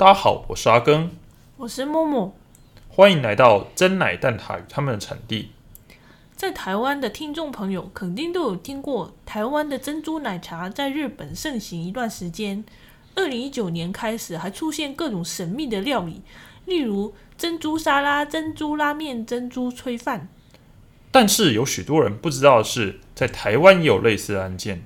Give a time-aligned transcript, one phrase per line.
[0.00, 1.10] 大家好，我是阿根，
[1.58, 2.32] 我是木木。
[2.88, 5.50] 欢迎来到真奶蛋挞与他们的产地。
[6.34, 12.64] 在台湾的听众朋友肯定都有听过，台湾的珍珠奶茶在日本盛行一段时间。
[13.14, 16.22] 二零一九年开始，还出现各种神秘的料理，
[16.64, 20.28] 例如珍珠沙拉、珍珠拉面、珍珠炊饭。
[21.10, 24.82] 但是有许多人不知道的是，在台湾也有类似的案件。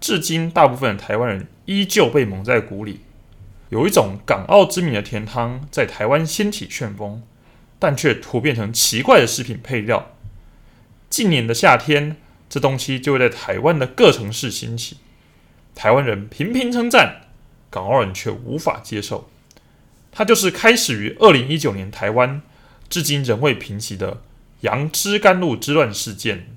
[0.00, 3.00] 至今，大部分的台湾人依旧被蒙在鼓里。
[3.70, 7.22] 有一种港澳知名的甜汤在台湾掀起旋风，
[7.78, 10.12] 但却突变成奇怪的食品配料。
[11.10, 12.16] 近年的夏天，
[12.48, 14.98] 这东西就会在台湾的各城市兴起。
[15.74, 17.22] 台湾人频频称赞，
[17.68, 19.28] 港澳人却无法接受。
[20.12, 22.40] 它就是开始于二零一九年台湾，
[22.88, 24.22] 至今仍未平息的
[24.60, 26.55] 杨枝甘露之乱事件。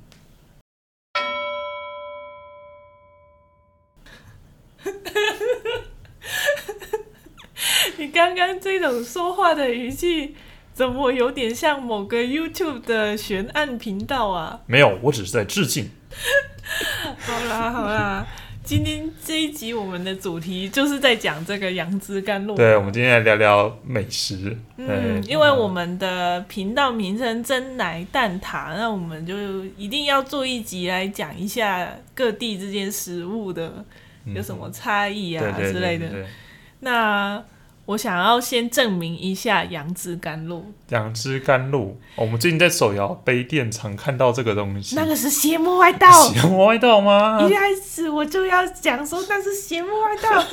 [7.99, 10.34] 你刚刚这种说话的语气，
[10.73, 14.61] 怎么有点像某个 YouTube 的悬案频道啊？
[14.67, 15.89] 没有，我只是在致敬。
[17.20, 18.25] 好啦好啦，
[18.64, 22.55] 今天这一集我们的主题就是在讲这个杨枝甘露。
[22.55, 24.58] 对，我们今天来聊聊美食。
[24.77, 29.36] 嗯，因为我们的频道名称“真奶蛋挞”，那我们就
[29.75, 33.83] 一定要做一集来讲一下各地之间食物的
[34.33, 36.08] 有什么差异啊之类的。
[36.80, 37.44] 那
[37.90, 40.64] 我想要先证明一下杨枝甘露。
[40.90, 44.95] 杨枝甘露，我们最近在手摇杯店常看到这个东西。
[44.95, 46.08] 那个是邪魔外道。
[46.30, 47.42] 邪魔外道吗？
[47.42, 50.45] 一开始我就要讲说那是邪魔外道。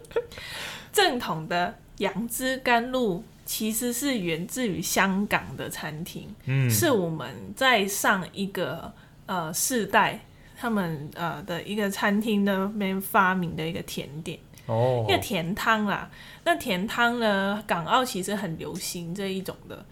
[0.90, 8.90] 正统的杨枝甘露其实是源自于香港的餐厅，嗯，是我们在上一个
[9.26, 10.18] 呃世代
[10.58, 14.38] 他们呃的一个餐厅那边发明的一个甜点。
[14.66, 16.10] 哦，甜汤啦。
[16.44, 17.62] 那甜汤呢？
[17.66, 19.84] 港澳其实很流行这一种的。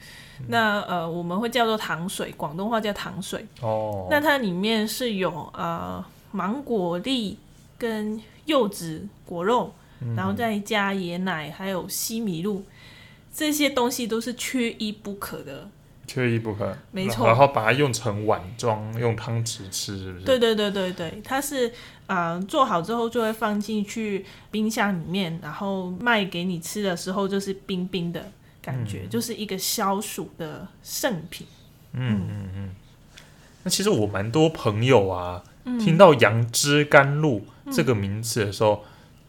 [0.48, 3.47] 那呃，我们会叫做糖水，广东话叫糖水。
[3.61, 4.09] 哦。
[4.11, 7.38] 那它里面是有呃芒果粒
[7.78, 9.72] 跟柚子果肉，
[10.16, 12.62] 然后再加椰奶，还有西米露，
[13.32, 15.69] 这些东西都是缺一不可的。
[16.05, 17.27] 缺一不可，没错。
[17.27, 20.25] 然后把它用成碗装，用汤匙吃，是不是？
[20.25, 21.72] 对对对对对，它是
[22.12, 28.31] 啊，做好之后就会放进去冰箱里面，然后卖给你吃的时候就是冰冰的
[28.61, 31.47] 感觉，就是一个消暑的圣品。
[31.93, 32.71] 嗯嗯嗯。
[33.62, 35.43] 那其实我蛮多朋友啊，
[35.81, 38.84] 听到杨枝甘露这个名字的时候，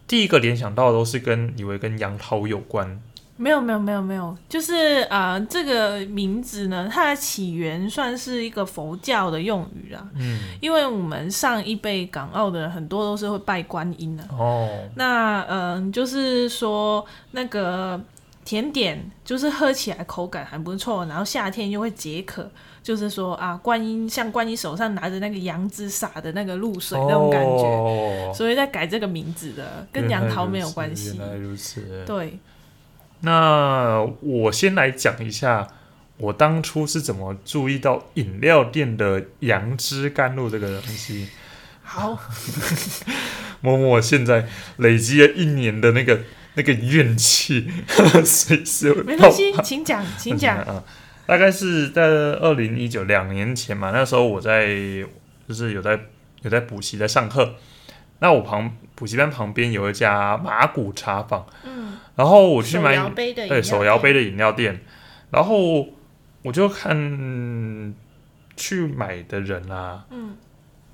[0.07, 3.01] 第一个联想到都是跟以为跟杨桃有关。
[3.35, 10.07] 没有没有没有没有，就是啊，这个名字呢，它的起源算是一个佛教的用语啦。
[10.15, 14.23] 嗯，因为我们上一辈港澳的很多都是会拜观音的。
[14.29, 17.99] 哦，那嗯，就是说那个
[18.45, 22.47] 甜点，就是喝起来口感还不错，然后夏天又会解渴，
[22.83, 31.17] 就是说啊，观音像观音手上拿着那个杨枝洒的那个露水那种感觉，所以在改这个名字的，跟杨桃没有关系。
[31.17, 32.37] 原来如此，对。
[33.25, 35.67] 那我先来讲一下，
[36.17, 41.29] 我当初是怎么注意到饮料店的杨枝甘露这个东西。
[41.81, 42.17] 好，
[43.61, 44.47] 默默现在
[44.77, 46.19] 累积了一年的那个
[46.55, 47.69] 那个怨气，
[48.25, 50.83] 随时没关系，请讲，请讲啊。
[51.25, 54.67] 大概是在二零一九两年前嘛，那时候我在
[55.47, 55.97] 就是有在
[56.41, 57.55] 有在补习在上课，
[58.19, 61.97] 那我旁补习班旁边有一家马古茶坊，嗯。
[62.15, 64.79] 然后我去买对手摇杯的饮料店，
[65.29, 65.85] 然后
[66.41, 67.93] 我就看
[68.55, 70.37] 去买的人啊，嗯，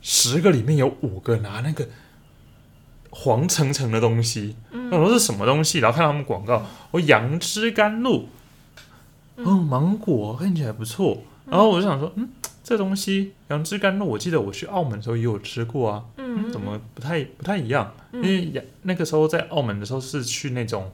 [0.02, 1.88] 十个里面有五个拿那个
[3.12, 5.78] 黄澄澄的东西，嗯，我说是什么东西？
[5.78, 8.28] 然后看到他们广告，我，杨枝甘露，
[9.36, 12.28] 哦，芒果看起来不错，然后我就想说，嗯。
[12.70, 17.92] 这东西杨枝甘露，我记得我去澳门的时候也有吃过啊，嗯，怎么不太不太一样？
[18.14, 20.92] 因为那个时候在澳门的时候是去那种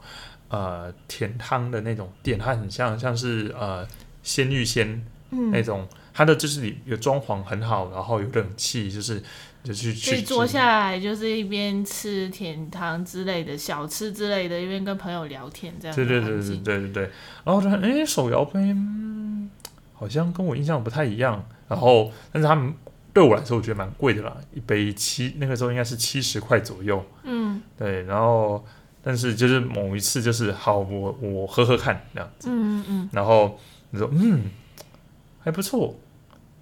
[0.48, 3.86] 呃甜汤的那种店，它很像像是呃
[4.24, 5.06] 鲜芋仙
[5.52, 9.22] 那种，它的就是里有装潢很好，然后有冷气，就是
[9.62, 15.96] 就去去坐下来，就是一边吃甜汤之类的小吃之类的，一边跟朋友聊天这样。
[15.96, 17.10] 对对对对对对对，
[17.44, 18.74] 然后就哎手摇杯
[20.06, 21.44] 好像跟我印象不太一样。
[21.68, 22.72] 然后，但是他们
[23.12, 27.04] 对我来说，我觉得蛮贵的啦，一杯七，那个时候应该是七十块左右。
[27.24, 28.04] 嗯，对。
[28.04, 28.64] 然后，
[29.04, 32.50] 但是就是某一次，就是好，我我喝喝看这样子。
[32.52, 33.10] 嗯嗯嗯。
[33.12, 33.60] 然后
[33.90, 34.44] 你说，嗯，
[35.40, 35.96] 还不错，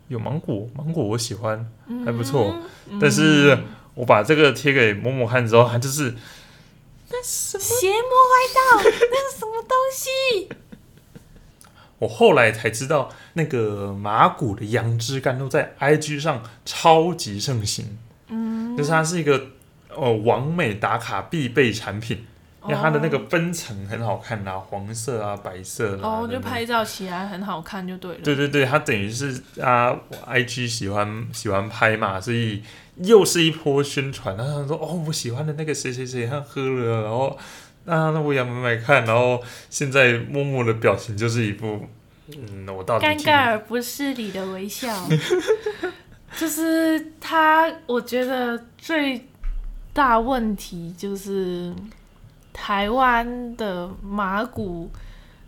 [0.07, 1.69] 有芒果，芒果我喜欢，
[2.05, 2.55] 还不错。
[3.01, 3.57] 但是
[3.93, 6.15] 我把这个贴给某某看之后，他就是
[7.09, 7.63] 那什么？
[7.63, 10.49] 邪魔歪道，那是什么东西？
[12.03, 17.97] 我后来才知道，那个马古的杨枝甘露在 IG 上超级盛行，
[18.27, 19.41] 嗯，就是它是一个
[19.95, 22.25] 哦，完美打卡必备产品。
[22.65, 28.21] 因为它的那个分层很好看呐，黄色啊，白色啊，哦，就拍照起来很好看就对了。
[28.23, 29.93] 对对对，它等于是啊
[30.25, 32.63] ，IG 喜欢喜欢拍嘛，所以
[32.99, 34.37] 又是一波宣传。
[34.37, 37.37] 然后说哦，我喜欢的那个谁谁谁他喝了，然后
[37.85, 39.05] 啊，那我也买买看。
[39.05, 41.87] 然后现在默默的表情就是一副
[42.27, 45.07] 嗯，我到底尴尬而不失礼的微笑。
[46.37, 49.27] 就是他，我觉得最
[49.93, 51.73] 大问题就是。
[52.55, 54.87] 台湾的马古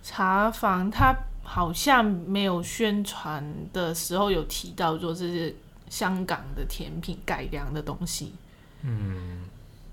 [0.01, 5.55] 茶坊，他好像没有宣传的时候有提到说这是
[5.87, 8.33] 香港的甜品改良的东西。
[8.81, 9.43] 嗯，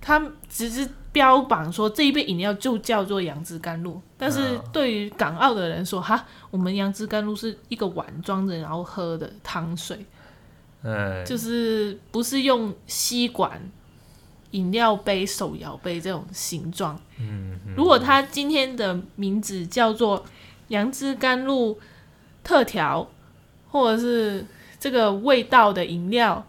[0.00, 10.04] 他只是标榜说这一杯饮料就叫做杨枝甘露，但是对于港澳的人说，哈，我们杨枝甘露是一个碗装着然后喝的汤水，
[10.82, 13.60] 嗯，就是不是用吸管。
[14.52, 20.22] 饮料杯、手摇杯这种形状，嗯，如果它今天的名字叫做
[20.68, 21.78] 杨枝甘露
[22.44, 23.10] 特调，
[23.70, 24.44] 或者是
[24.78, 26.46] 这个味道的饮料，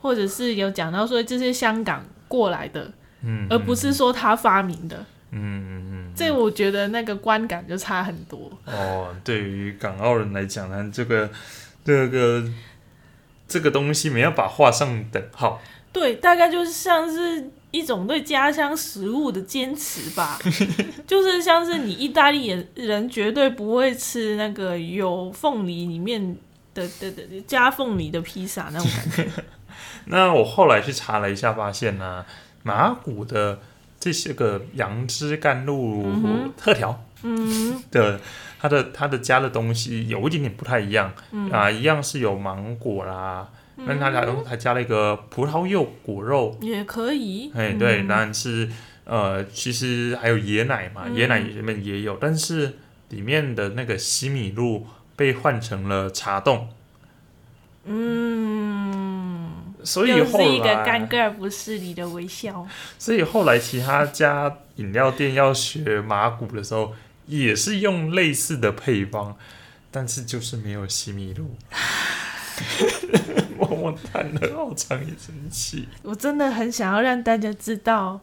[0.00, 2.90] 或者是有讲到说这是香港过来的，
[3.22, 4.96] 嗯，而不是说他发明的，
[5.30, 8.50] 嗯嗯嗯，这我觉得那个观感就差很多。
[8.66, 11.30] 哦，对于港澳人来讲呢，这个
[11.84, 12.44] 这个
[13.46, 15.60] 这个东西没有把画上等号。
[15.92, 20.38] 对，大概就是像是一种对家乡食物的坚持吧，
[21.06, 26.34] 就是像是你意大利人绝对不会吃那个有凤梨里面
[26.72, 29.30] 的的的加凤梨的披萨那种感觉。
[30.06, 32.24] 那我后来去查了一下，发现呢，
[32.62, 33.60] 马古的
[33.98, 36.06] 这些个杨枝甘露
[36.56, 38.20] 特调，嗯的
[38.60, 41.12] 它的它的加的东西有一点点不太一样
[41.50, 43.48] 啊，一样是有芒果啦。
[43.76, 47.50] 那它然后还加了一个葡萄柚果肉，也可以。
[47.54, 48.68] 哎，对，但是
[49.04, 52.74] 呃，其实还有椰奶嘛，椰奶里面也有，但是
[53.08, 54.86] 里面的那个西米露
[55.16, 56.68] 被换成了茶冻。
[57.86, 59.11] 嗯，
[59.84, 62.66] 所以后来是一个尴尬不是你的微笑。
[62.98, 66.92] 所以后来其他家饮料店要学马古的时候，
[67.26, 69.36] 也是用类似的配方，
[69.90, 71.56] 但是就是没有西米露。
[73.58, 75.88] 我我叹了好长一声气。
[76.02, 78.20] 我真的很想要让大家知道，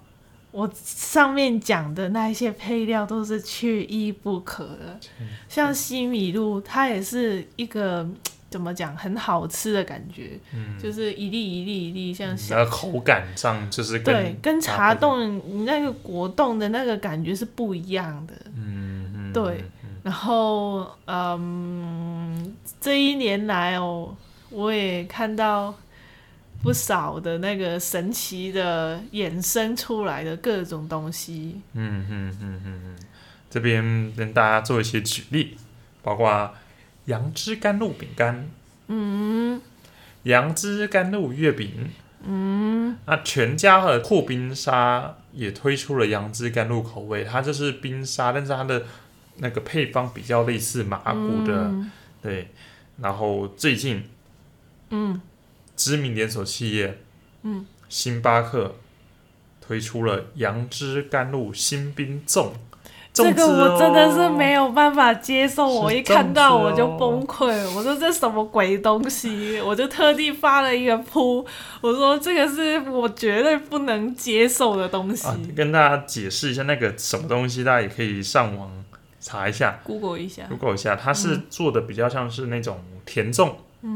[0.52, 5.00] 我上面讲的那一些配料都是缺一不可的。
[5.48, 8.08] 像西米露，它也是一个
[8.50, 18.34] 怎么讲很好吃的感觉，嗯就是一粒一粒一粒，像那口感上就是对，跟茶冻你那个果冻的那个感觉是不一样的。
[18.56, 19.64] 嗯嗯，对。
[20.04, 24.16] 然后嗯，这一年来哦。
[24.52, 25.72] 我也看到
[26.64, 31.62] 不少的那个神奇的衍生出来的各种东西。
[31.74, 33.00] 嗯嗯嗯嗯嗯，
[33.48, 35.56] 这边跟大家做一些举例，
[36.02, 36.52] 包括
[37.10, 38.48] 杨枝甘露饼干，
[38.88, 39.60] 嗯，
[40.24, 41.90] 杨枝甘露月饼，
[42.24, 48.86] 嗯，那全家的酷冰沙也推出了杨枝甘露口味，它就是冰沙，但是它的
[49.38, 51.74] 那个配方比较类似麻古的，
[52.22, 52.52] 对，
[53.02, 54.04] 然后最近。
[54.92, 55.22] 嗯，
[55.76, 57.00] 知名连锁企业，
[57.44, 58.76] 嗯，星巴克
[59.62, 62.54] 推出了杨枝甘露新冰粽，
[63.24, 71.46] 这个我真的是没有办法接受，我一看到我就崩溃了，我说这什么鬼东西，我就特地发了一个铺，
[71.82, 75.28] 我说这个是我绝对不能接受的东西。
[75.56, 78.72] 跟大家解释一下那个什么东西，大家也可以上网
[79.20, 83.52] 查一下，Google 一下，Google 一下，它是做的比较像是那种甜粽。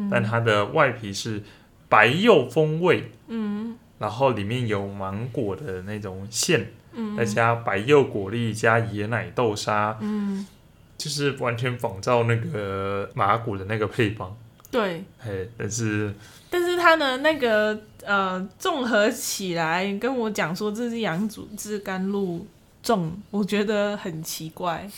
[0.09, 1.43] 但它的外皮是
[1.89, 10.45] 白柚风味，嗯，然后里面有芒果的那种馅，嗯，再加白柚果粒加椰奶豆沙，嗯，
[10.97, 14.35] 就是完全仿照那个麻古的那个配方，
[14.71, 16.13] 对，嘿，但是
[16.49, 22.45] 但是它的那个呃综合起来跟我讲说这是羊煮汁甘露
[22.83, 24.89] 粽，我觉得很奇怪，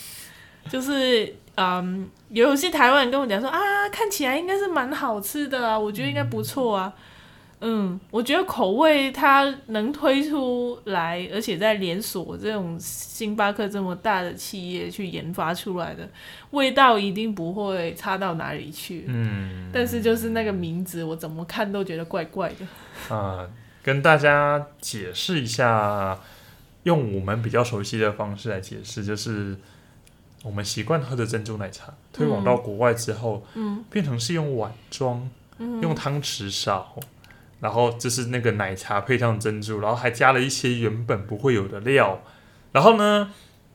[0.70, 1.34] 就是。
[1.58, 3.58] 嗯，有些台湾人跟我讲说啊，
[3.90, 6.92] 看起来应该是蛮好吃的啊，我觉得应该不错啊。
[6.94, 7.02] 嗯，
[8.10, 16.08] 我觉得口味它能推出来，而且在连锁这种星巴克这么大的企业去研发出来的
[16.50, 19.04] 味道，一定不会差到哪里去。
[19.08, 23.14] 嗯，但是就是那个名字，我怎么看都觉得怪怪的。
[23.14, 23.48] 啊，
[23.82, 26.18] 跟大家解释一下。
[26.86, 29.56] 用我们比较熟悉的方式来解释，就是
[30.44, 36.96] 我们习惯喝的珍珠奶茶，推广到国外之后，嗯，变成是用碗装，嗯，用汤匙勺，
[37.60, 42.22] 然后就是那个奶茶配上珍珠，然后还加了一些原本不会有的料，
[42.72, 43.30] 然后呢，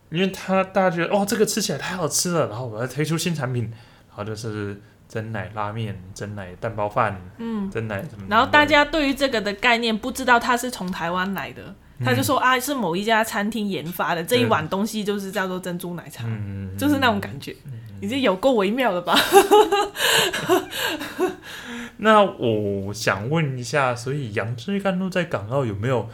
[0.09, 3.63] 因为他大家觉得哦，这个吃起来太好吃了，然后我要推出新产品，
[4.09, 11.75] 然后就是真奶拉面、真奶蛋包饭，嗯，真奶什么，然后大家对于这个的概念不知道它是从台湾来的。
[12.03, 16.25] 他就说啊，是某一家餐厅研发的这一碗东西，就是叫做珍珠奶茶，
[16.75, 17.55] 就是那种感觉，
[18.01, 19.15] 已经有够微妙了吧？
[21.98, 26.10] 那我想问一下，所以杨枝甘露在港澳有没有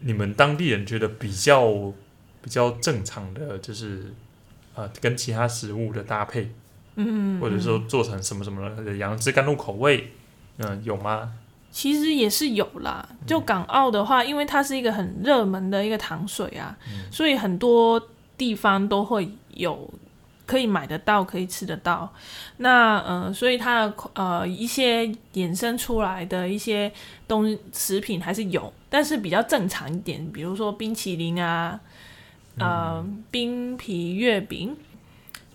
[0.00, 1.92] 你们当地人觉得比较
[2.42, 4.12] 比较正常的，就是
[4.74, 6.52] 呃跟其他食物的搭配，
[6.96, 10.12] 嗯，或者说做成什么什么的杨枝甘露口味，
[10.58, 11.32] 嗯，有吗？
[11.70, 16.76] 其实也是有啦，就港澳的话，因为它是一个很热门的一个糖水啊，
[17.10, 19.90] 所以很多地方都会有
[20.46, 22.12] 可以买得到、可以吃得到。
[22.58, 26.92] 那呃，所以它的呃一些衍生出来的一些
[27.26, 31.80] 东食品还是有，但是比较正常一点，比如说冰淇淋啊，
[32.58, 34.76] 呃，冰皮月饼。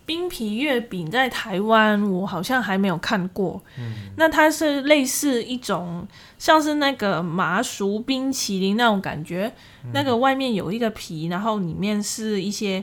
[0.06, 3.62] 冰皮月饼在台湾，我好像还没有看过。
[3.78, 9.52] 嗯，那它是类似一种，像是那个麻薯冰淇淋那种感觉。
[9.92, 12.82] 那个外面有一个皮，然后里面是一些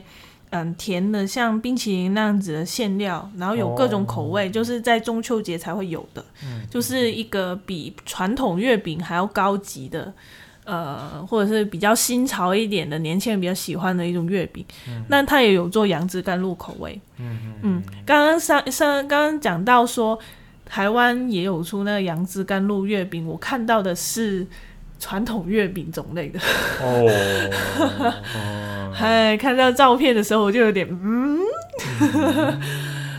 [0.64, 6.24] 嗯甜的，像冰淇淋那样子的馅料，然后有各种口味，就是在中秋节才会有的。
[6.44, 10.12] 嗯，就是一个比传统月饼还要高级的。
[10.64, 14.66] 呃，或者是比较新潮一点的年轻人比较喜欢的一种月饼，
[15.06, 17.00] 那它也有做杨枝甘露口味。
[17.18, 17.82] 嗯嗯嗯。
[18.04, 20.18] 刚刚上上刚刚讲到说，
[20.64, 24.44] 台湾也有出那个杨枝甘露月饼，我看到的是
[24.98, 26.40] 传统月饼种类的。
[26.80, 27.06] 哦。
[28.98, 31.38] 哎，看到照片的时候我就有点嗯。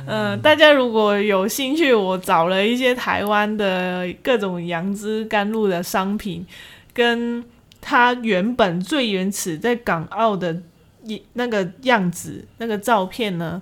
[0.08, 6.46] 嗯， 大家如果有兴趣，我找了一些台湾的各种杨枝甘露的商品。
[6.94, 7.44] 跟
[7.80, 10.58] 它原本最原始在港澳的
[11.04, 13.62] 一那个样子，那个照片呢，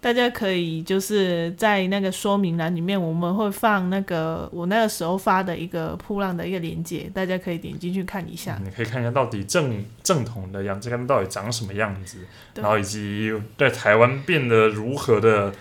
[0.00, 8.58] 大家可以就是在那个说明栏里面，我们会放那个我那个时候发的一个铺浪的一个链接，大家可以点进去看一下。
[8.62, 12.18] 你可以看一下到底正正统的杨枝甘到底长什么样子，
[12.54, 15.52] 然后以及在台湾变得如何的，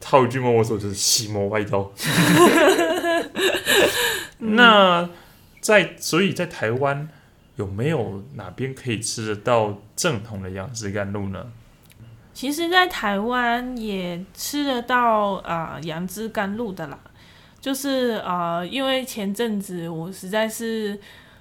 [0.00, 1.92] 套一句默默说就是邪魔歪道。
[4.38, 5.08] 那。
[5.60, 7.08] 在，所以在台湾
[7.56, 11.46] 有没有哪边可以吃得到正统的杨枝甘露呢？
[12.38, 16.96] 其实，在台湾也吃得到啊杨枝甘露的啦。
[17.60, 20.96] 就是啊，因为前阵子我实在是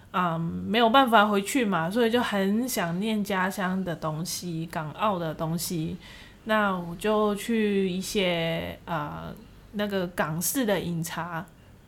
[0.09, 5.97] 啊没有办法回去嘛，所以就很想念家乡的东西，港澳的东西。
[6.45, 9.25] 那我就去一些啊
[9.73, 11.45] 那个港式的饮茶。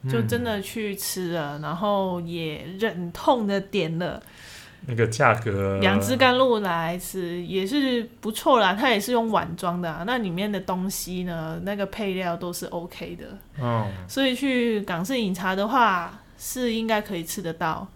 [0.09, 4.21] 就真的去吃了，然后也忍痛的点了
[4.85, 8.73] 那个价格杨枝甘露来吃，也是不错啦。
[8.73, 13.25] 它也是用碗装的，啊那里面的东西呢，那个配料都是 OK 的。
[13.63, 17.87] 哦，所以去港式饮茶的话，是应该可以吃得到。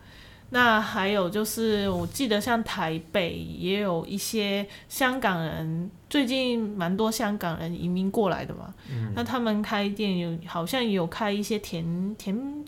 [0.49, 8.71] 那还有就是，我记得像台北也有一些香港人，最近蛮多香港人移民过来的嘛。
[8.91, 9.11] 嗯。
[9.15, 12.63] 那他们开店有，好像有开一些甜甜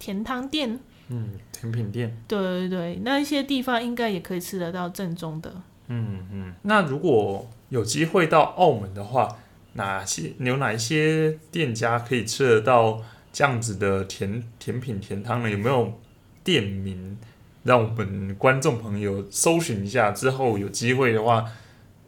[0.00, 0.80] 甜汤店。
[1.08, 2.16] 嗯，甜品店。
[2.26, 5.52] 对对对，那一些地方应该也可以吃得到正宗的。
[5.88, 6.54] 嗯嗯。
[6.62, 9.28] 那如果有机会到澳门的话，
[9.74, 13.00] 哪些有哪一些店家可以吃得到
[13.32, 15.50] 这样子的甜甜品甜汤呢？
[15.50, 15.92] 有没有
[16.44, 17.18] 店名？
[17.64, 21.44] 让我们观众朋友搜寻一下，之后有机会的话，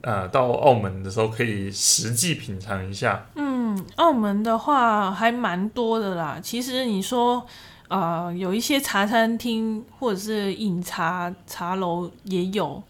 [0.01, 3.27] 呃，到澳门的时候可以实际品尝一下。
[3.35, 6.39] 嗯，澳门的话还蛮多的啦。
[6.43, 7.47] 其实你说，
[7.91, 12.83] 呃，有一些茶餐厅或者是饮茶茶楼也有。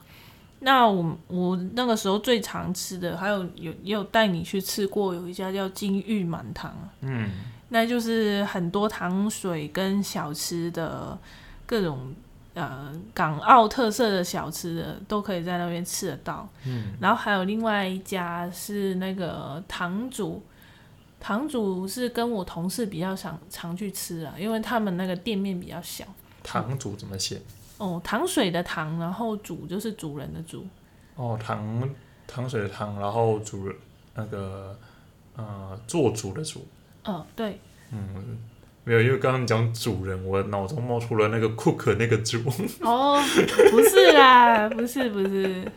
[0.60, 6.72] 那我我那个时候最常吃的，还有有也有带你去吃过，有一家叫金玉满堂。
[7.00, 7.30] 嗯，
[7.70, 11.18] 那就是很多糖水跟小吃的
[11.66, 12.14] 各种。
[12.52, 16.46] 呃，港澳特色的小吃的都可以在那边吃得到。
[16.66, 20.42] 嗯，然后还有另外一家是那个堂主，
[21.20, 26.04] 堂主是跟我同事比较常常去吃啊，因为他们那个店面比较小。
[26.42, 27.40] 堂主怎么写？
[27.78, 30.66] 哦，糖水的糖，然后主就是主人的主。
[31.14, 31.88] 哦，糖
[32.26, 33.76] 糖水的糖，然后主人
[34.14, 34.76] 那个
[35.36, 36.66] 呃做主的主。
[37.04, 37.60] 嗯，对。
[37.92, 38.38] 嗯。
[38.82, 42.38] 没有，因为刚刚讲主人，我脑中冒出了那个 cook 那个主。
[42.80, 43.22] 哦，
[43.70, 45.70] 不是啦，不是不是，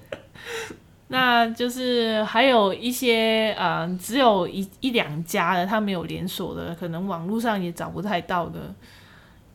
[1.13, 8.73] 那就是还有一些呃，只有一一两家的，它没有连锁的，可能网络上也找不太到的，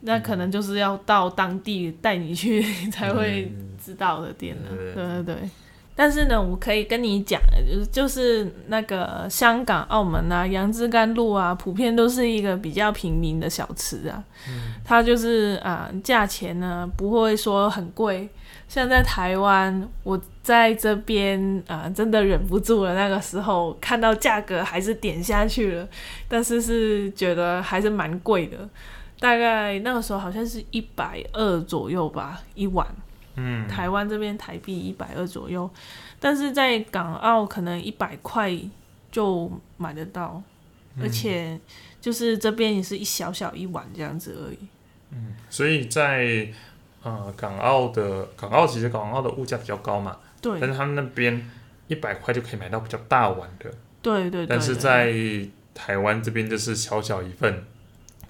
[0.03, 2.63] 那可能就是要到当地带你去
[2.93, 3.53] 才会
[3.85, 4.71] 知道的店了。
[4.95, 5.51] 对对对。
[5.97, 14.23] 但是呢，我可以跟你讲，就是就是那个香港、澳门啊，杨枝甘露啊，普遍都是一个比较平民的小吃啊。
[14.49, 14.75] 嗯。
[14.85, 18.29] 它就是啊，价钱呢不会说很贵。
[18.69, 22.95] 像在台湾，我在这边啊，真的忍不住了。
[22.95, 25.89] 那个时候看到价格还是点下去了，
[26.29, 28.69] 但是是觉得还是蛮贵的。
[29.19, 32.87] 大概那个时候好像是一百二左右吧，一碗。
[33.41, 35.69] 嗯，台湾这边台币一百二左右，
[36.19, 38.53] 但是在港澳可能一百块
[39.13, 40.43] 就买得到，
[41.01, 41.59] 而且
[42.01, 44.59] 就是这边也是一小小一碗这样子而已。
[45.13, 46.49] 嗯，所以在
[47.03, 51.49] 呃港澳的港澳其实港澳的物价比较高嘛，对，但是他们那边
[51.87, 53.71] 一百块就可以买到比较大碗的，
[54.03, 55.13] 对对，但是在
[55.75, 57.65] 台湾这边就是小小一份。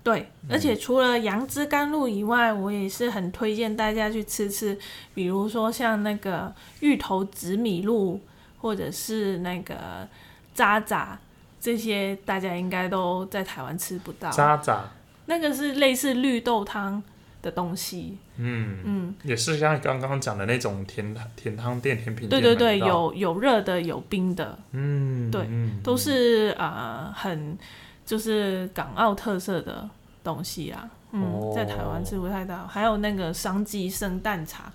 [0.05, 4.79] 对，而且除了杨枝甘露以外，我也是很推荐大家去吃吃，
[5.13, 8.19] 比如说像那个芋头紫米露，
[8.59, 10.09] 或者是那个
[10.55, 11.19] 渣渣，
[11.61, 14.31] 这些大家应该都在台湾吃不到。
[14.31, 14.85] 渣渣，
[15.27, 17.03] 那个是类似绿豆汤
[17.43, 18.19] 的东西。
[18.37, 22.31] 嗯嗯，也是像刚刚讲的那种甜甜汤店、甜品店。
[22.31, 24.59] 对对对，有有热的，有冰的。
[24.73, 25.49] 嗯，对，
[25.83, 27.57] 都是啊，很
[28.05, 29.89] 就是港澳特色的。
[30.25, 32.67] 东西啊，嗯，在台湾吃不太到。
[32.67, 34.71] 还有那个桑基生蛋茶，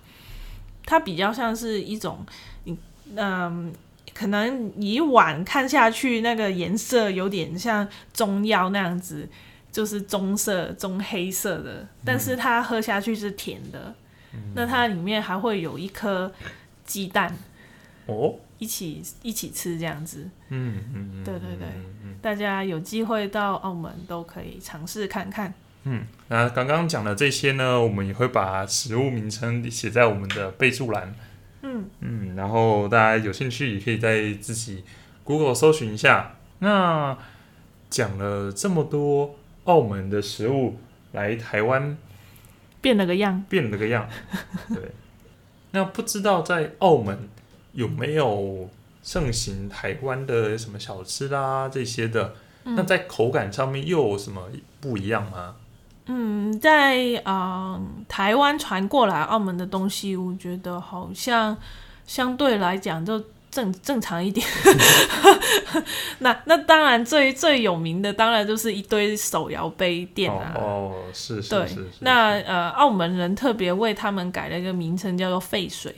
[0.83, 2.25] 它比较像是一种，
[3.15, 3.71] 嗯，
[4.15, 9.29] 可能以碗看下去，那个颜色有点像中药那样子，
[9.73, 13.93] 就是棕色、棕黑色的，但是它喝下去是甜的。
[14.55, 16.31] 那它里面还会有一颗
[16.85, 17.35] 鸡蛋，
[18.05, 20.29] 哦，一起一起吃这样子。
[20.49, 21.67] 嗯嗯，对对对。
[22.21, 25.53] 大家有机会到澳门都可以尝试看看。
[25.83, 31.13] 嗯，那刚刚讲的这些呢，我们也会把食物名称写在我们的备注栏。
[31.63, 34.83] 嗯嗯，然后大家有兴趣也可以在自己
[35.23, 36.35] Google 搜寻一下。
[36.59, 37.17] 那
[37.89, 40.77] 讲了这么多澳门的食物，
[41.11, 41.97] 来台湾
[42.81, 44.07] 变了个样，变了个样。
[44.69, 44.91] 对，
[45.71, 47.27] 那不知道在澳门
[47.73, 48.69] 有没有？
[49.05, 54.47] 盛行台湾的什么小吃啦这些的，那在口感上面又有什么
[54.79, 55.57] 不一样吗？
[56.05, 61.57] 嗯，在啊台湾传过来澳门的东西，我觉得好像
[62.07, 63.21] 相对来讲就
[63.53, 64.45] 正正常一点。
[66.19, 70.53] 那那当然最最有名的当然就是一堆手摇杯店啊。
[70.55, 71.85] 哦，是是是。
[71.99, 75.95] 那呃，澳门人特别为他们改了一个名称，叫做废水。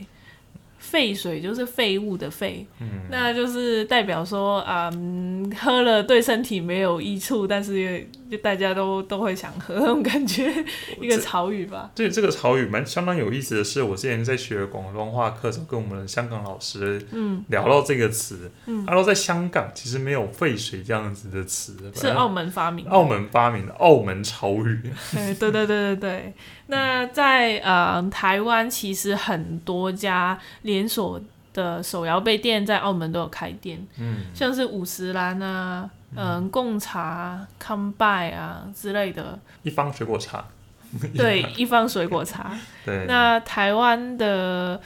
[0.78, 2.64] 废水就是废物的废，
[3.10, 10.52] 那就是代表说嗯，喝了对身体没有益处，但是就大家都都会想喝那种感觉，
[11.00, 11.90] 一个潮语吧。
[11.94, 18.50] 对，这个潮语蛮相当有意思的是，我之前在学广东话课时候，跟我们的香港老师嗯聊到这个词，
[18.86, 24.80] 他说在香港其实没有废水这样子的词，是澳门发明，澳门发明的澳门潮语。
[25.12, 26.34] 对对对对对。
[26.68, 31.20] 那在呃台湾，其实很多家连锁
[31.54, 39.38] 的手摇杯店在澳门都有开店，嗯，像是五十岚啊，嗯，贡茶、康拜啊之类的。
[39.62, 40.44] 一方水果茶。
[41.16, 42.56] 对，一方水果茶。
[42.86, 43.06] 对。
[43.08, 44.80] 那台湾的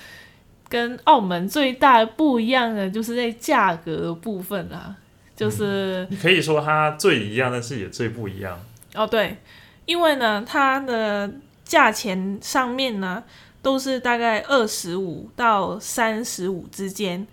[0.69, 4.97] 跟澳门最大不一样的，就是在价格部分啊，
[5.37, 8.59] 就是你可以说它最一样，但是也最不一样。
[8.95, 9.37] 哦，对，
[9.85, 11.31] 因为呢，它的。
[11.63, 13.23] 价钱上面呢，
[13.63, 17.25] 都是大概二十五到三十五之间，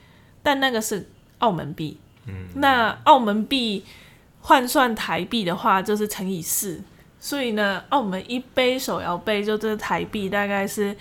[0.44, 1.98] 但那个是澳门币。
[2.28, 3.84] 嗯，那澳门币
[4.42, 6.82] 换算台币的话，就是乘以四，
[7.20, 10.96] 所以呢，澳门一杯手摇杯就这台币大概是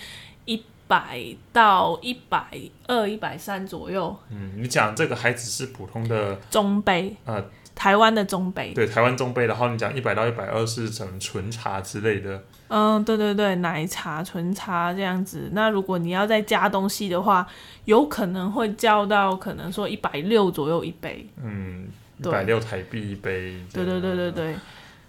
[0.45, 2.47] 一百到一百
[2.87, 4.17] 二、一百三左右。
[4.31, 7.45] 嗯，你讲这个还只是普通的中杯啊。
[7.77, 12.43] 台湾的中杯，对台湾中杯然后，你讲一百到一百二是什么纯茶之类的？
[12.69, 15.51] 嗯，对对对，奶茶、纯茶这样子。
[15.53, 17.47] 那如果你要再加东西的话，
[17.85, 21.29] 有可能会叫到可能说一百六左右一杯。
[21.41, 21.87] 嗯，
[22.19, 23.55] 一百六台币一杯。
[23.71, 24.55] 对对对对对。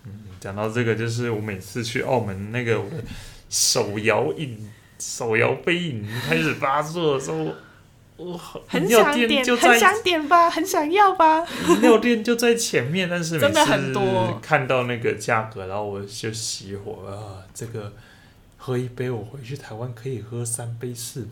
[0.06, 2.98] 嗯，讲到这个，就是我每次去澳门那个我的
[3.50, 7.48] 手摇饮、手摇杯饮开始发作的时候。
[8.18, 8.36] 我
[8.68, 11.46] 很想点，很想点吧，很想要吧。
[11.70, 14.40] 饮料店就在前面，但是真的很多。
[14.42, 17.46] 看到那个价格，然后我就熄火啊！
[17.54, 17.94] 这个
[18.58, 21.30] 喝一杯，我回去台湾可以喝三杯四杯。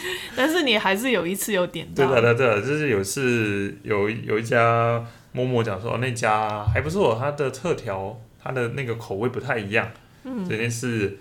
[0.36, 2.06] 但是你还是有一次有点到。
[2.06, 9.90] 对的，对的，就是有次有有一家默默讲说那家还不错，它的特调，它的那个口味不太一样。
[10.24, 10.46] 嗯。
[10.46, 11.18] 这件事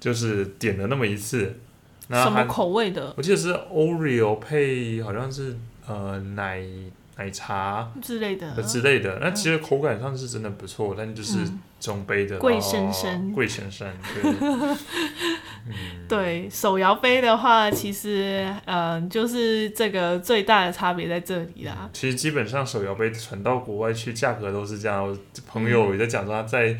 [0.00, 1.60] 就是点了那么一次。
[2.10, 3.14] 什么口味的？
[3.16, 6.60] 我记得是 Oreo 配，好像是呃奶
[7.16, 9.18] 奶茶之类的之类的。
[9.20, 11.38] 那其实口感上是真的不错，但就是
[11.78, 13.88] 中杯的贵生生，贵生生。
[16.08, 21.88] 对，手摇杯的话，其实嗯，就是这个最大的差别在这里啦。
[21.92, 25.16] 其实基本上手摇杯传到国外去，价格都是这样。
[25.46, 26.76] 朋友也在讲说他在。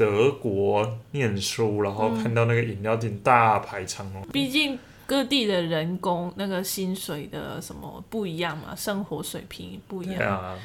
[0.00, 4.22] 德国念书，然后看到那个饮料店大排长龙。
[4.32, 10.16] 毕竟各地的人工那个薪水的什么不一样嘛，生活水平不一样。
[10.16, 10.58] 对啊，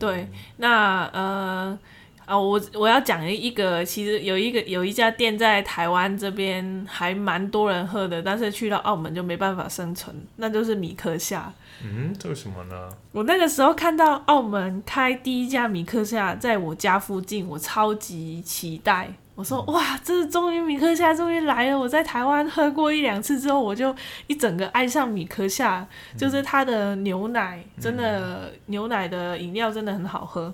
[0.00, 1.78] 对，那呃
[2.24, 11.52] 啊，我我要讲一个，其实有一个有一家店在台湾这边还蛮多人喝的，但是去到澳门就没办法生存，那就是米克夏。
[11.84, 12.88] 嗯，这为什么呢？
[13.10, 19.12] 我那个时候看到澳门开第一家米克夏在我家附近，我超级期待。
[19.34, 21.78] 我说哇，这是终于米克夏终于来了！
[21.78, 23.92] 我在台湾喝过一两次之后，我就
[24.26, 25.84] 一整个爱上米克夏，
[26.16, 30.52] 就是它的牛奶，真的牛奶的饮料真的很好喝。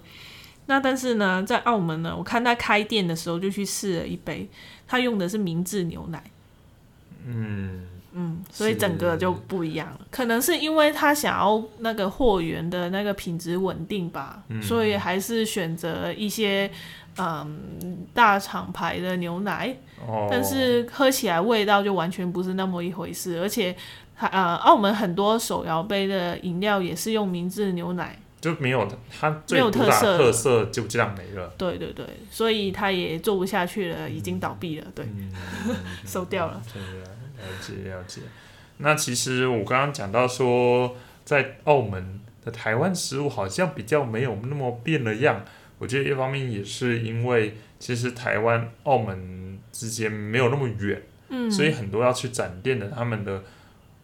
[0.69, 4.49] 那但是呢，在澳门呢，我看他开店的时候就去试了一杯，
[4.87, 6.23] 他用的是明治牛奶。
[7.27, 7.87] 嗯。
[8.13, 10.01] 嗯，所以整个就不一样了。
[10.11, 16.69] 可能是因为他想要那个货源的那个品质稳定吧，所以还是选择一些
[17.19, 19.77] 嗯大厂牌的牛奶。
[20.05, 23.39] 哦，但是喝起来味道就完全不是那么一回事。
[23.41, 23.77] 而且，
[24.19, 28.89] 呃，澳门很多手摇杯的饮料也是用明治牛奶，就没有
[29.21, 31.53] 它没有特色，特色就这样没了。
[31.59, 35.05] 对对对，所以它也做不下去了，已经倒闭了，对，
[36.07, 36.63] 收掉了。
[36.65, 38.21] 了解了解，
[38.77, 45.45] 那其实我刚刚讲到说，在澳门的台湾食物好像比较没有那么变了样。
[45.79, 53.43] 我觉得一方面也是因为，其实台湾澳门之间没有那么远，嗯，所以很多要去展店的，他们的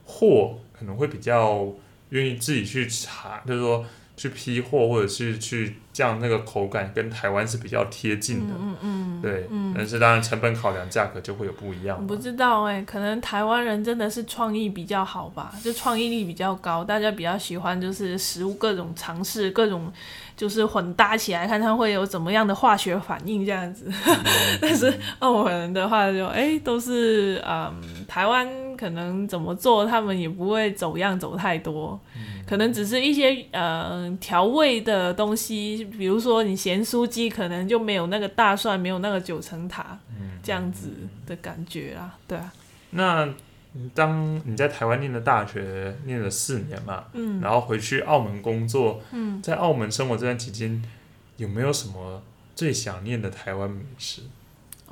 [0.05, 1.73] 货可能会比较
[2.09, 3.87] 愿意自己去查，就是说。
[4.17, 12.07] 去批货或者是去降那个口感，跟台湾是比较贴近的，嗯嗯对，但是当然成本考量，价格就会有不一样。
[12.07, 19.93] 不知道哎，可能台湾人真的是创意比较好吧，就创意力比较高，大家比较喜欢就是食物各种尝试，各种
[20.37, 23.91] 就是混搭起来，看它会有怎么样的化学反应这样子。
[24.61, 28.47] 但是澳门人的话就哎都是嗯，台湾
[28.77, 31.99] 可能怎么做，他们也不会走样走太多。
[32.47, 39.99] 可能只是一些呃调味的东西，比如说你咸酥鸡，可能就没有那个大蒜，没有那个九层塔，
[40.43, 40.91] 这样子
[41.27, 42.53] 的感觉啦，对啊。
[42.91, 43.29] 那
[43.93, 50.83] 当你在台湾念的大学念了四年嘛，嗯，然后回去澳门工作，嗯，在澳门生活这段期间，
[51.39, 52.23] 有没有什么
[52.55, 54.23] 最想念的台湾美食？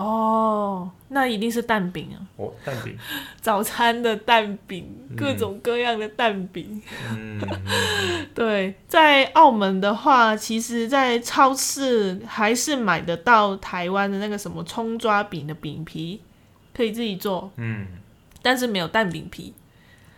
[0.03, 2.19] 哦，那一定是蛋饼啊！
[2.37, 2.97] 哦，蛋饼，
[3.41, 4.85] 早餐的蛋饼，
[5.17, 6.83] 各种各样的蛋饼。
[7.11, 7.41] 嗯，
[8.35, 16.21] 对，在澳门的话，其实，在超市还是买得到台湾的那个什么葱抓饼的饼皮，
[16.75, 17.51] 可以自己做。
[17.57, 17.87] 嗯，
[18.43, 19.55] 但是没有蛋饼皮。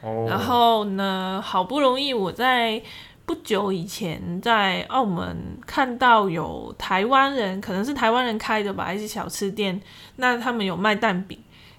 [0.00, 2.82] 哦，然后呢，好不容易我在。
[3.26, 9.80] 不久以前在澳门看到有台湾人，可能是台湾人开的吧，一些小吃店。
[10.16, 11.38] 那他们有卖蛋饼，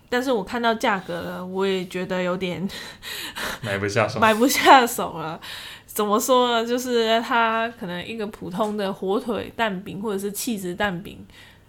[0.10, 2.68] 但是我看到价格了，我也觉得有点
[3.62, 5.40] 买不下手，买不下手了。
[5.86, 6.68] 怎么说呢？
[6.68, 11.24] 就是它可能一个普通的火腿蛋饼或者是气质蛋饼，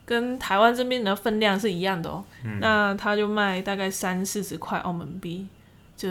[0.07, 2.25] 跟台湾这边的分量是一样的哦。
[2.61, 5.47] 那他就卖大概三四十块澳门币，
[5.97, 6.09] 就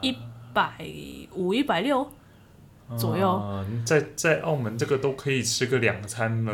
[0.00, 0.16] 一
[0.54, 0.72] 百
[1.34, 2.08] 五、一百六。
[2.96, 6.52] 左右，在在澳门这个都可以吃个两餐了。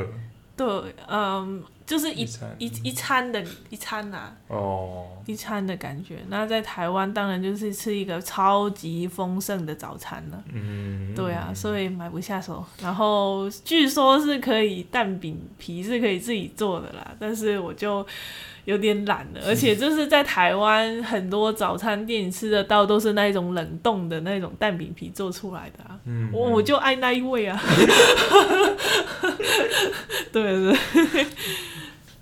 [0.57, 0.67] 对，
[1.07, 2.23] 嗯，就是一
[2.59, 4.33] 一一餐的一餐呐。
[4.49, 5.07] 哦。
[5.27, 10.43] 一餐的感觉，那在台湾当然就是吃一个超级丰盛的早餐了。
[10.53, 11.15] 嗯。
[11.15, 12.65] 对啊，所以买不下手。
[12.83, 18.07] 然后据说是可以蛋饼皮是可以自己做的啦，但是我就。
[18.69, 27.59] 有点懒了，而且就是在台湾很多早餐店吃得到都是那一种冷冻的那种蛋饼皮做出来的啊，嗯我我就爱那一味啊。
[30.31, 31.27] 对 对。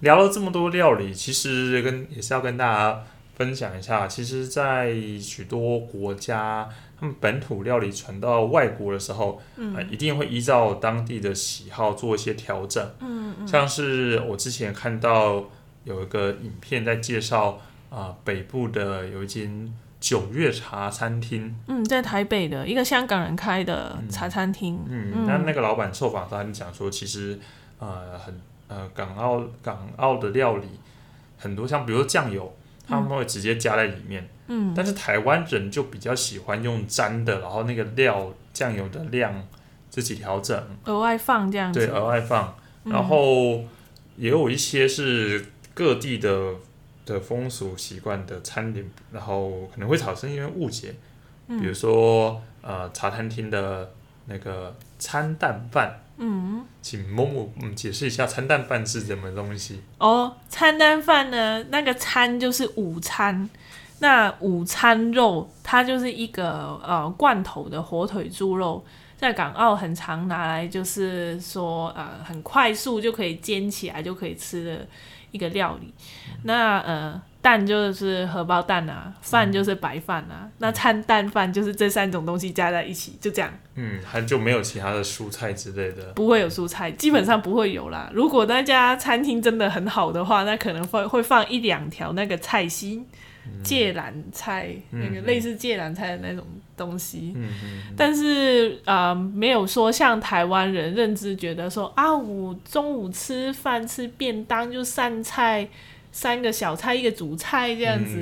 [0.00, 3.02] 聊了这么多料理，其实跟也是要跟大家
[3.35, 6.68] 分享一下，其实，在许多国家，
[7.00, 12.88] 他们本土料理传到外国的时候，嗯，一定会依照当地的喜好做一些调整。
[13.00, 15.50] 嗯嗯，像是我之前看到
[15.87, 21.57] 有一个影片在介绍啊，北部的有一间九月茶餐厅。
[21.66, 24.79] 嗯，在台北的一个香港人开的茶餐厅。
[24.87, 27.38] 嗯，那那个老板受访他讲说，其实
[27.79, 30.66] 呃很呃港澳港澳的料理
[31.38, 32.55] 很多，像比如说酱油。
[32.88, 39.44] 他们会直接加在里面，嗯，但是台湾人就比较喜欢用沾的，然后那个料酱油的量
[39.90, 43.64] 自己调整，额外放这样子，对，额外放，然后
[44.16, 46.54] 也有一些是各地的
[47.04, 50.94] 的风俗习惯的餐点，然后可能会产生一些误解，
[51.46, 53.92] 比如说呃茶餐厅的
[54.24, 56.00] 那个餐蛋饭。
[56.18, 59.82] 嗯，请某某嗯解释一下餐蛋饭是什么东西。
[59.98, 60.34] 哦。
[60.48, 63.50] 餐蛋饭呢，那个餐就是午餐，
[63.98, 68.82] 那午餐肉它就是一个呃罐头的火腿猪肉，
[69.18, 74.88] 在港澳很常拿来，就是说呃很快速就可以煎起来就可以吃的
[75.30, 75.92] 一个料理。
[76.42, 77.22] 那呃。
[77.46, 83.48] 蛋就是荷包蛋啊，饭就是白饭啊，那餐蛋饭就是这三种东西加在一起，就这样。
[83.76, 86.12] 嗯，还就没有其他的蔬菜之类的？
[86.14, 88.11] 不会有蔬菜，基本上不会有啦。
[88.12, 93.06] 如果那家餐厅真的很好的话，那可能会会放一两条那个菜心，
[93.62, 96.44] 芥蓝菜，那个类似芥蓝菜的那种
[96.76, 97.32] 东西。
[97.37, 97.94] 嗯嗯。
[97.96, 105.68] 但是啊，没有说像台湾人认知觉得说啊，我中午吃饭吃便当就散菜。
[106.16, 108.16] 三个小菜，一个主菜这样子，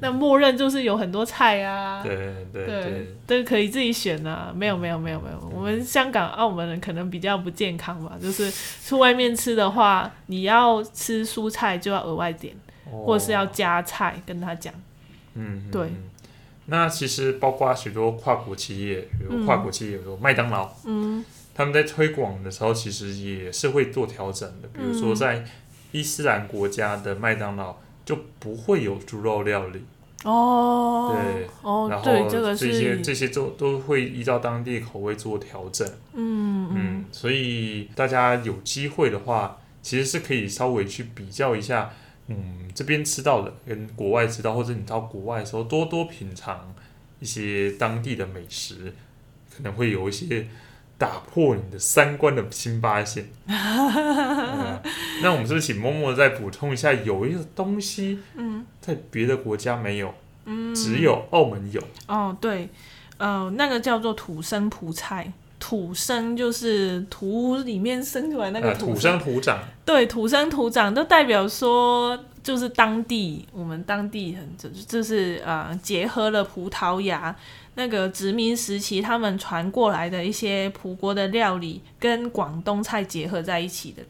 [0.00, 2.02] 那默认就是有很多菜啊。
[2.02, 2.16] 对
[2.52, 4.52] 对对，都可以自己选啊。
[4.52, 8.18] 没有没有没有没有，我们香港、澳门人可能比较不健康吧。
[8.20, 8.50] 就是
[8.84, 12.52] 去外面吃的话，你要吃蔬菜就要额外点，
[12.90, 14.74] 或者是要加菜，跟他讲。
[15.34, 15.88] 嗯，对。
[16.66, 24.68] 那其实包括许多跨国企业，比如跨国企业，比如麦当劳，嗯，他们在推广的时候，其实也是会做调整的。
[24.72, 25.44] 比如说在
[25.92, 29.84] 伊斯兰国家的麦当劳就不会有猪肉料理
[30.24, 41.90] 哦，对，哦，然后这些这些都都会依照当地口味做调整，嗯嗯，所以大家有机会的话，其实是可以稍微去比较一下，
[42.28, 46.74] 嗯，这边吃到的跟国外吃到，或者你到国外的时候多多品尝
[47.18, 48.92] 一些当地的美食，
[49.56, 50.46] 可能会有一些。
[51.00, 53.26] 打破你的三观的新发现。
[53.48, 56.92] 那我们是不是请默默再补充一下？
[56.92, 60.12] 有一个东西，嗯，在别的国家没有，
[60.44, 61.82] 嗯，只有澳门有。
[62.06, 62.68] 哦，对，
[63.16, 69.58] 呃，那个叫做土生葡菜，土生就是土里面生出来那个土生土长。
[69.86, 77.34] 对，土生土长就代表说，就是当地我们当地很就就是呃，结合了葡萄牙。
[77.74, 84.02] 那个殖民时期，他们传过来的一些葡国的料理，跟广东菜结合在一起的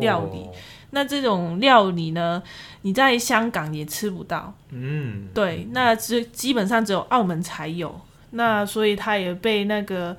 [0.00, 0.46] 料理。
[0.90, 2.42] 那这种料理呢，
[2.82, 4.54] 你在香港也吃不到。
[4.70, 8.00] 嗯，对，那只基本上只有澳门才有。
[8.30, 10.16] 那所以它也被那个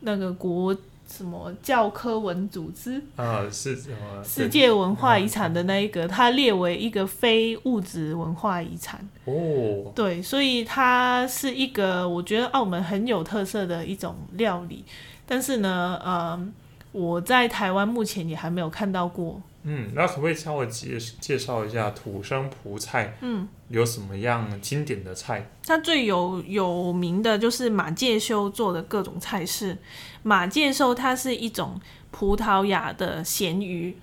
[0.00, 0.76] 那个国。
[1.10, 3.42] 什么教科文组织啊？
[3.50, 6.06] 是什么世界文化遗产的那一个？
[6.06, 9.92] 它列为一个非物质文化遗产哦。
[9.94, 14.84] 对，所以它是一个我觉得澳门很有特色的一种料理。
[15.26, 16.48] 但是呢，呃，
[16.92, 19.40] 我在台湾目前也还没有看到过。
[19.62, 23.14] 嗯，那可不可以稍微介介绍一下土生葡菜？
[23.20, 25.50] 嗯，有什么样经典的菜？
[25.66, 29.76] 它最有有名的就是马介休做的各种菜式。
[30.22, 31.78] 马介休它是一种
[32.10, 33.96] 葡萄牙的咸鱼。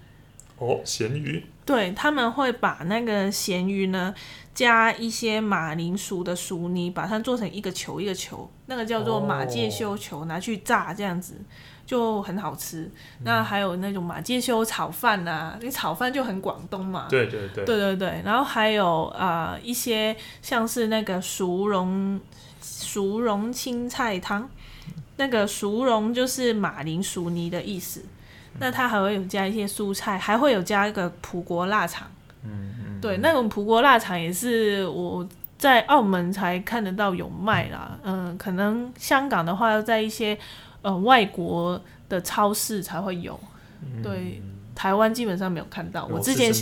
[0.57, 1.43] 哦，咸鱼。
[1.65, 4.13] 对，他们会把那个咸鱼呢，
[4.53, 11.35] 加一些马铃薯的薯泥，把它做成一个球一个球，那个叫做马介休球，拿去炸这样子。
[11.87, 12.91] 就很好吃，
[13.23, 17.07] 那还有那种马介休炒饭呐，那炒饭就很广东嘛。
[17.09, 17.63] 对对对。
[17.63, 22.19] 对对对，然后还有啊一些像是那个熟蓉
[22.61, 24.49] 熟蓉青菜汤，
[25.15, 28.03] 那个熟蓉就是马铃薯泥的意思，
[28.59, 32.05] 那它还会有加一些蔬菜，还会有加一个葡国腊肠。
[32.43, 32.99] 嗯嗯。
[32.99, 35.25] 对，那种葡国腊肠也是我
[35.57, 40.37] 在澳门才看得到有卖啦，嗯，可能香港的话要在一些。
[40.81, 43.39] 呃，外国的超市才会有，
[44.03, 44.41] 对，
[44.75, 46.05] 台湾基本上没有看到。
[46.05, 46.53] 我之前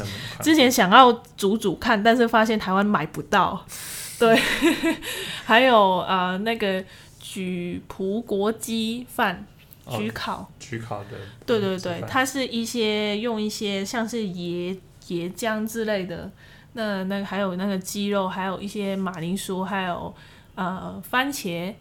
[0.41, 3.65] 之前想要煮煮看，但是发现台湾买不到。
[4.17, 4.39] 对，
[5.43, 6.81] 还有呃那个
[7.19, 9.45] 举葡国鸡饭，
[9.89, 11.09] 举烤，举烤的，
[11.45, 14.77] 对对对，它是一些用一些像是椰
[15.09, 16.31] 椰浆之类的。
[16.77, 20.15] 那那还有那个鸡肉，还有一些马铃薯，还有
[20.55, 21.73] 呃番茄、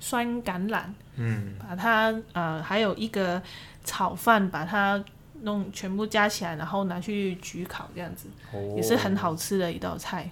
[0.00, 0.82] 酸橄榄，
[1.16, 3.40] 嗯，把它呃还有一个
[3.84, 5.02] 炒饭，把它
[5.42, 8.28] 弄全部加起来，然后拿去焗烤，这样子
[8.76, 10.28] 也是很好吃的一道菜。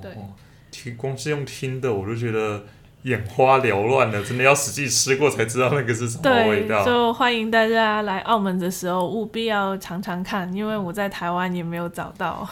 [0.00, 0.16] 对，
[0.70, 2.64] 听光是用听的，我就觉得
[3.02, 6.84] 眼花缭乱的，真的要实际吃过才知道那个是什么味道。
[6.84, 12.48] 就欢迎大家来澳门的时候务必要尝尝看，因为我在台湾也没有找到。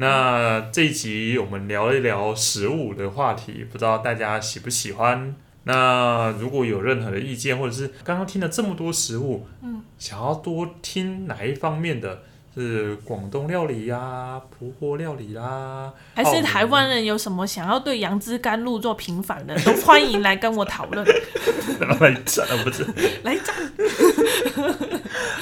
[0.00, 5.34] 那这一集我们聊一聊食物的话题，不知道大家喜不喜欢？
[5.64, 12.22] 那如果有任何的意见，或者是刚刚听了这么多食物，嗯，想要多听哪一方面的？
[12.54, 21.06] 是广东料理呀，葡国料理啦，还是台湾人有什么想要对杨枝甘露做平反的， 都欢迎来跟我讨论。
[22.00, 22.84] 来战不是？
[23.22, 23.54] 来战。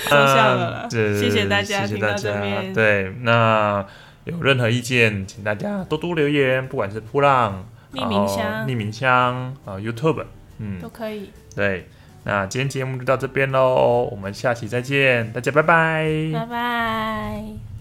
[0.09, 2.75] 说笑了，谢谢大家听到这边。
[2.75, 3.87] 对，那
[4.27, 10.25] 有任何意见，请大家多多留言，不管是扑浪、匿名箱、匿名箱啊，YouTube，
[10.59, 11.31] 嗯，都可以。
[11.55, 11.89] 对。
[12.25, 17.76] 那今天节目就到这边喽，我们下期再见，大家拜拜，拜拜。